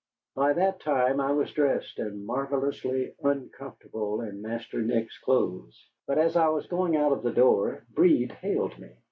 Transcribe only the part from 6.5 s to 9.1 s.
going out of the door, Breed hailed me.